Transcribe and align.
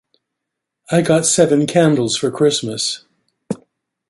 I 0.89 1.03
got 1.03 1.27
seven 1.27 1.67
candles 1.67 2.17
for 2.17 2.31
Christmas. 2.31 3.05